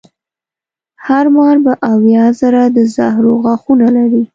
[1.05, 4.23] هر مار به اویا زره د زهرو غاښونه لري.